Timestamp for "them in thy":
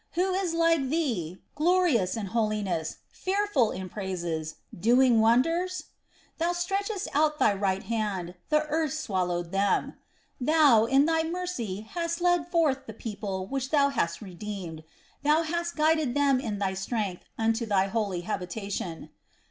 16.15-16.73